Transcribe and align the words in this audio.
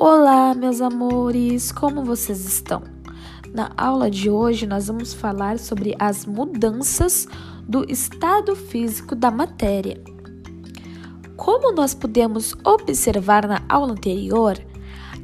Olá, 0.00 0.54
meus 0.54 0.80
amores, 0.80 1.72
como 1.72 2.04
vocês 2.04 2.46
estão? 2.46 2.84
Na 3.52 3.72
aula 3.76 4.08
de 4.08 4.30
hoje, 4.30 4.64
nós 4.64 4.86
vamos 4.86 5.12
falar 5.12 5.58
sobre 5.58 5.96
as 5.98 6.24
mudanças 6.24 7.26
do 7.68 7.84
estado 7.90 8.54
físico 8.54 9.16
da 9.16 9.28
matéria. 9.28 10.00
Como 11.36 11.72
nós 11.72 11.94
podemos 11.94 12.54
observar 12.64 13.48
na 13.48 13.60
aula 13.68 13.90
anterior, 13.90 14.56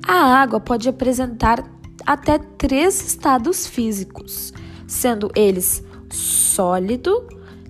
a 0.05 0.43
água 0.43 0.59
pode 0.59 0.89
apresentar 0.89 1.63
até 2.05 2.39
três 2.39 3.01
estados 3.01 3.69
físicos, 3.69 4.53
sendo 4.89 5.31
eles 5.37 5.85
sólido, 6.11 7.29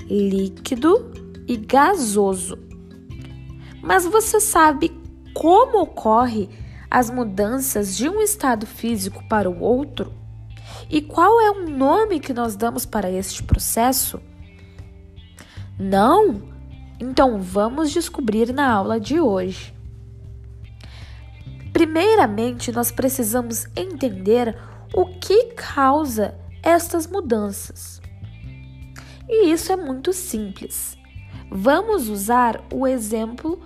líquido 0.08 1.12
e 1.46 1.58
gasoso. 1.58 2.58
Mas 3.82 4.06
você 4.06 4.40
sabe 4.40 4.90
como 5.34 5.82
ocorre 5.82 6.63
as 6.94 7.10
mudanças 7.10 7.96
de 7.96 8.08
um 8.08 8.20
estado 8.20 8.66
físico 8.66 9.20
para 9.28 9.50
o 9.50 9.60
outro? 9.60 10.12
E 10.88 11.02
qual 11.02 11.40
é 11.40 11.50
o 11.50 11.68
nome 11.68 12.20
que 12.20 12.32
nós 12.32 12.54
damos 12.54 12.86
para 12.86 13.10
este 13.10 13.42
processo? 13.42 14.20
Não? 15.76 16.40
Então 17.00 17.40
vamos 17.40 17.90
descobrir 17.90 18.52
na 18.52 18.70
aula 18.70 19.00
de 19.00 19.18
hoje. 19.18 19.74
Primeiramente, 21.72 22.70
nós 22.70 22.92
precisamos 22.92 23.66
entender 23.74 24.56
o 24.94 25.06
que 25.18 25.46
causa 25.46 26.38
estas 26.62 27.08
mudanças. 27.08 28.00
E 29.28 29.50
isso 29.50 29.72
é 29.72 29.76
muito 29.76 30.12
simples. 30.12 30.96
Vamos 31.50 32.08
usar 32.08 32.62
o 32.72 32.86
exemplo 32.86 33.60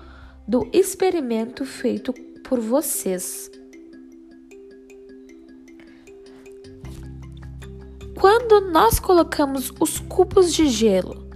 do 0.47 0.67
experimento 0.73 1.67
feito 1.67 2.15
por 2.49 2.61
vocês. 2.61 3.51
Quando 8.19 8.73
nós 8.73 8.99
colocamos 8.99 9.71
os 9.79 10.01
cubos 10.01 10.53
de 10.55 10.67
gelo, 10.67 11.29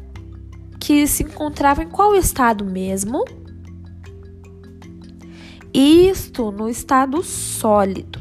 que 0.80 1.06
se 1.06 1.22
encontravam 1.22 1.84
em 1.84 1.88
qual 1.88 2.14
estado 2.16 2.64
mesmo? 2.64 3.24
Isto 5.72 6.50
no 6.50 6.68
estado 6.68 7.22
sólido. 7.22 8.20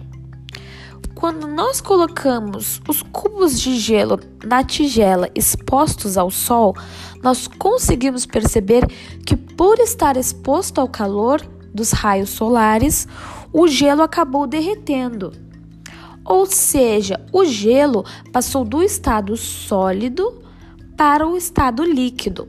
Quando 1.16 1.48
nós 1.48 1.80
colocamos 1.80 2.82
os 2.88 3.02
cubos 3.04 3.60
de 3.60 3.80
gelo 3.80 4.20
na 4.44 4.64
tigela 4.64 5.30
expostos 5.34 6.18
ao 6.18 6.30
sol, 6.30 6.76
nós 7.24 7.48
conseguimos 7.48 8.26
perceber 8.26 8.86
que, 9.26 9.38
por 9.38 9.80
estar 9.80 10.18
exposto 10.18 10.82
ao 10.82 10.90
calor 10.90 11.42
dos 11.74 11.92
raios 11.92 12.30
solares, 12.30 13.08
o 13.54 13.68
gelo 13.68 14.02
acabou 14.02 14.48
derretendo. 14.48 15.32
Ou 16.24 16.46
seja, 16.46 17.20
o 17.32 17.44
gelo 17.44 18.06
passou 18.32 18.64
do 18.64 18.84
estado 18.84 19.36
sólido 19.36 20.42
para 20.96 21.28
o 21.28 21.36
estado 21.36 21.84
líquido. 21.84 22.48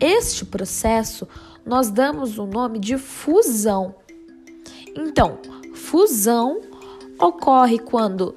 Este 0.00 0.44
processo 0.44 1.28
nós 1.64 1.90
damos 1.90 2.38
o 2.38 2.46
nome 2.46 2.78
de 2.78 2.96
fusão. 2.98 3.94
Então, 4.96 5.38
fusão 5.74 6.60
ocorre 7.18 7.78
quando 7.78 8.34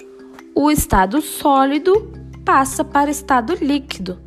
o 0.53 0.69
estado 0.69 1.21
sólido 1.21 2.11
passa 2.45 2.83
para 2.83 3.07
o 3.07 3.11
estado 3.11 3.55
líquido. 3.55 4.19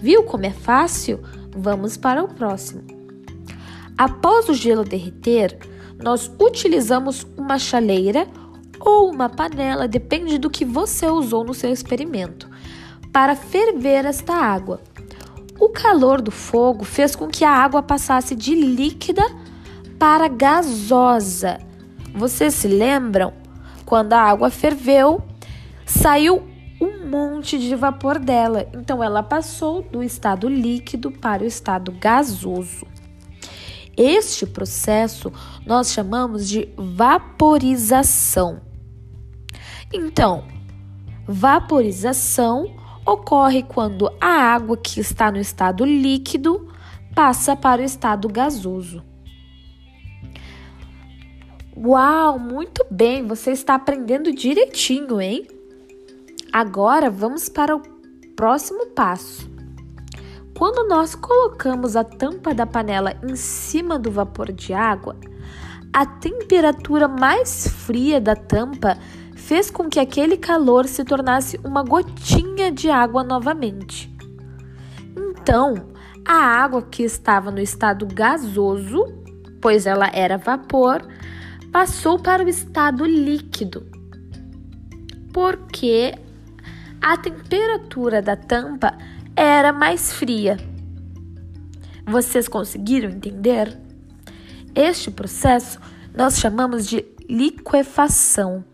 Viu 0.00 0.24
como 0.24 0.44
é 0.44 0.50
fácil? 0.50 1.20
Vamos 1.56 1.96
para 1.96 2.22
o 2.22 2.28
próximo. 2.28 2.93
Após 3.96 4.48
o 4.48 4.54
gelo 4.54 4.84
derreter, 4.84 5.56
nós 6.02 6.30
utilizamos 6.40 7.26
uma 7.36 7.58
chaleira 7.58 8.26
ou 8.80 9.10
uma 9.10 9.28
panela, 9.28 9.86
depende 9.86 10.36
do 10.36 10.50
que 10.50 10.64
você 10.64 11.06
usou 11.06 11.44
no 11.44 11.54
seu 11.54 11.70
experimento, 11.70 12.48
para 13.12 13.36
ferver 13.36 14.04
esta 14.04 14.34
água. 14.34 14.80
O 15.60 15.68
calor 15.68 16.20
do 16.20 16.32
fogo 16.32 16.84
fez 16.84 17.14
com 17.14 17.28
que 17.28 17.44
a 17.44 17.50
água 17.50 17.82
passasse 17.82 18.34
de 18.34 18.54
líquida 18.54 19.22
para 19.98 20.26
gasosa. 20.26 21.58
Vocês 22.12 22.54
se 22.54 22.66
lembram? 22.66 23.32
Quando 23.86 24.12
a 24.14 24.20
água 24.20 24.50
ferveu, 24.50 25.22
saiu 25.86 26.42
um 26.80 27.08
monte 27.08 27.58
de 27.58 27.74
vapor 27.76 28.18
dela. 28.18 28.66
Então 28.74 29.02
ela 29.02 29.22
passou 29.22 29.82
do 29.82 30.02
estado 30.02 30.48
líquido 30.48 31.12
para 31.12 31.44
o 31.44 31.46
estado 31.46 31.92
gasoso. 31.92 32.86
Este 33.96 34.46
processo 34.46 35.32
nós 35.64 35.92
chamamos 35.92 36.48
de 36.48 36.68
vaporização. 36.76 38.60
Então, 39.92 40.44
vaporização 41.26 42.74
ocorre 43.06 43.62
quando 43.62 44.10
a 44.20 44.54
água 44.54 44.76
que 44.76 45.00
está 45.00 45.30
no 45.30 45.38
estado 45.38 45.84
líquido 45.84 46.72
passa 47.14 47.54
para 47.54 47.82
o 47.82 47.84
estado 47.84 48.28
gasoso. 48.28 49.02
Uau, 51.76 52.38
muito 52.38 52.84
bem, 52.90 53.26
você 53.26 53.50
está 53.50 53.74
aprendendo 53.74 54.32
direitinho, 54.32 55.20
hein? 55.20 55.46
Agora 56.52 57.10
vamos 57.10 57.48
para 57.48 57.76
o 57.76 57.82
próximo 58.36 58.86
passo. 58.86 59.53
Quando 60.56 60.88
nós 60.88 61.16
colocamos 61.16 61.96
a 61.96 62.04
tampa 62.04 62.54
da 62.54 62.64
panela 62.64 63.16
em 63.22 63.34
cima 63.34 63.98
do 63.98 64.10
vapor 64.10 64.52
de 64.52 64.72
água, 64.72 65.16
a 65.92 66.06
temperatura 66.06 67.08
mais 67.08 67.66
fria 67.66 68.20
da 68.20 68.36
tampa 68.36 68.96
fez 69.34 69.68
com 69.68 69.88
que 69.88 69.98
aquele 69.98 70.36
calor 70.36 70.86
se 70.86 71.04
tornasse 71.04 71.60
uma 71.64 71.82
gotinha 71.82 72.70
de 72.70 72.88
água 72.88 73.24
novamente. 73.24 74.14
Então, 75.16 75.74
a 76.24 76.34
água 76.34 76.82
que 76.82 77.02
estava 77.02 77.50
no 77.50 77.60
estado 77.60 78.06
gasoso, 78.06 79.04
pois 79.60 79.86
ela 79.86 80.08
era 80.12 80.38
vapor, 80.38 81.06
passou 81.72 82.18
para 82.18 82.44
o 82.44 82.48
estado 82.48 83.04
líquido, 83.04 83.86
porque 85.32 86.14
a 87.02 87.16
temperatura 87.16 88.22
da 88.22 88.36
tampa 88.36 88.96
era 89.36 89.72
mais 89.72 90.12
fria. 90.12 90.56
Vocês 92.06 92.48
conseguiram 92.48 93.10
entender? 93.10 93.78
Este 94.74 95.10
processo 95.10 95.80
nós 96.14 96.38
chamamos 96.38 96.86
de 96.86 97.04
liquefação, 97.28 98.64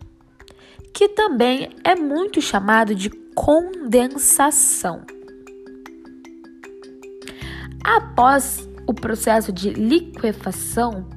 que 0.93 1.09
também 1.09 1.69
é 1.83 1.95
muito 1.95 2.41
chamado 2.41 2.93
de 2.93 3.09
condensação. 3.33 5.01
Após 7.83 8.67
o 8.85 8.93
processo 8.93 9.51
de 9.51 9.71
liquefação, 9.71 11.07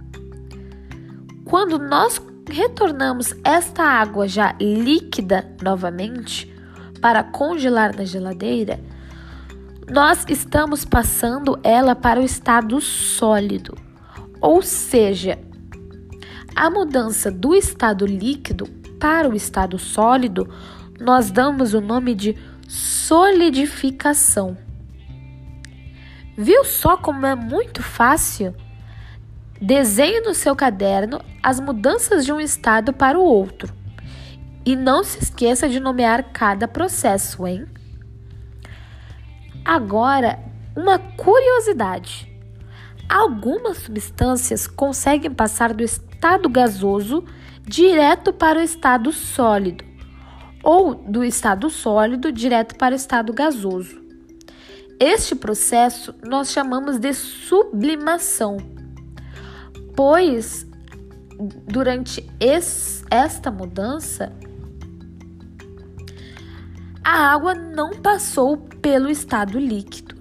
quando 1.44 1.78
nós 1.78 2.20
retornamos 2.48 3.34
esta 3.42 3.82
água 3.82 4.28
já 4.28 4.54
líquida 4.60 5.56
novamente 5.62 6.52
para 7.00 7.22
congelar 7.22 7.94
na 7.96 8.04
geladeira, 8.04 8.80
nós 9.90 10.24
estamos 10.28 10.84
passando 10.84 11.58
ela 11.62 11.94
para 11.94 12.20
o 12.20 12.24
estado 12.24 12.80
sólido. 12.80 13.76
Ou 14.40 14.62
seja, 14.62 15.38
a 16.54 16.70
mudança 16.70 17.30
do 17.30 17.54
estado 17.54 18.06
líquido 18.06 18.66
para 18.98 19.28
o 19.28 19.34
estado 19.34 19.78
sólido, 19.78 20.48
nós 20.98 21.30
damos 21.30 21.74
o 21.74 21.80
nome 21.80 22.14
de 22.14 22.36
solidificação. 22.68 24.56
Viu 26.36 26.64
só 26.64 26.96
como 26.96 27.26
é 27.26 27.34
muito 27.34 27.82
fácil? 27.82 28.54
Desenhe 29.60 30.20
no 30.20 30.34
seu 30.34 30.56
caderno 30.56 31.20
as 31.42 31.60
mudanças 31.60 32.24
de 32.24 32.32
um 32.32 32.40
estado 32.40 32.92
para 32.92 33.18
o 33.18 33.22
outro. 33.22 33.72
E 34.64 34.74
não 34.74 35.04
se 35.04 35.22
esqueça 35.22 35.68
de 35.68 35.78
nomear 35.78 36.32
cada 36.32 36.66
processo, 36.66 37.46
hein? 37.46 37.66
Agora, 39.64 40.38
uma 40.76 40.98
curiosidade: 40.98 42.30
algumas 43.08 43.78
substâncias 43.78 44.66
conseguem 44.66 45.30
passar 45.30 45.72
do 45.72 45.82
estado 45.82 46.48
gasoso 46.48 47.24
direto 47.62 48.32
para 48.32 48.58
o 48.58 48.62
estado 48.62 49.10
sólido, 49.10 49.84
ou 50.62 50.94
do 50.94 51.24
estado 51.24 51.70
sólido 51.70 52.30
direto 52.30 52.76
para 52.76 52.92
o 52.92 52.96
estado 52.96 53.32
gasoso. 53.32 54.02
Este 55.00 55.34
processo 55.34 56.14
nós 56.22 56.52
chamamos 56.52 56.98
de 56.98 57.12
sublimação, 57.14 58.58
pois 59.96 60.66
durante 61.66 62.24
esta 63.10 63.50
mudança 63.50 64.32
a 67.14 67.32
água 67.32 67.54
não 67.54 67.92
passou 67.92 68.56
pelo 68.82 69.08
estado 69.08 69.56
líquido. 69.56 70.16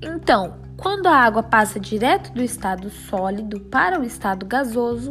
Então, 0.00 0.64
Quando 0.76 1.06
a 1.06 1.16
água 1.16 1.42
passa 1.42 1.80
direto 1.80 2.32
do 2.34 2.42
estado 2.42 2.90
sólido 2.90 3.60
para 3.60 3.98
o 3.98 4.04
estado 4.04 4.44
gasoso, 4.44 5.10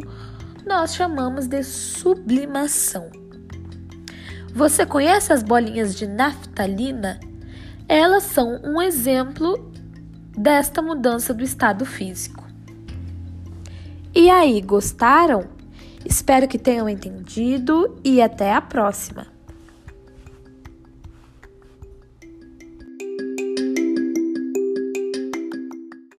nós 0.66 0.94
chamamos 0.94 1.48
de 1.48 1.64
sublimação. 1.64 3.10
Você 4.54 4.86
conhece 4.86 5.34
as 5.34 5.42
bolinhas 5.42 5.96
de 5.96 6.06
naftalina? 6.06 7.20
Elas 7.88 8.24
são 8.24 8.62
um 8.64 8.80
exemplo 8.80 9.72
desta 10.38 10.84
mudança 10.84 11.34
do 11.34 11.44
estado 11.44 11.84
físico. 11.84 12.46
E 14.14 14.30
aí, 14.30 14.62
gostaram? 14.62 15.46
Espero 16.06 16.48
que 16.48 16.60
tenham 16.60 16.88
entendido 16.88 18.00
e 18.04 18.22
até 18.22 18.54
a 18.54 18.62
próxima! 18.62 19.35